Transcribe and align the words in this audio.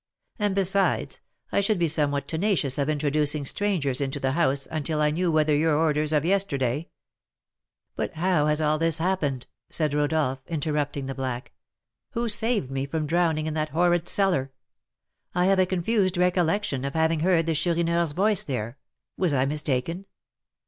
And, 0.39 0.55
besides, 0.55 1.19
I 1.51 1.61
should 1.61 1.77
be 1.77 1.87
somewhat 1.87 2.27
tenacious 2.27 2.79
of 2.79 2.89
introducing 2.89 3.45
strangers 3.45 4.01
into 4.01 4.19
the 4.19 4.31
house 4.31 4.65
until 4.71 4.99
I 4.99 5.11
knew 5.11 5.31
whether 5.31 5.55
your 5.55 5.75
orders 5.77 6.11
of 6.11 6.25
yesterday" 6.25 6.89
"But 7.97 8.15
how 8.15 8.47
has 8.47 8.61
all 8.63 8.79
this 8.79 8.97
happened?" 8.97 9.45
said 9.69 9.93
Rodolph, 9.93 10.39
interrupting 10.47 11.05
the 11.05 11.13
black. 11.13 11.51
"Who 12.13 12.29
saved 12.29 12.71
me 12.71 12.87
from 12.87 13.05
drowning 13.05 13.45
in 13.45 13.53
that 13.53 13.69
horrid 13.77 14.07
cellar? 14.07 14.51
I 15.35 15.45
have 15.45 15.59
a 15.59 15.67
confused 15.67 16.17
recollection 16.17 16.83
of 16.83 16.95
having 16.95 17.19
heard 17.19 17.45
the 17.45 17.53
Chourineur's 17.53 18.13
voice 18.13 18.43
there; 18.43 18.79
was 19.17 19.35
I 19.35 19.45
mistaken?" 19.45 20.07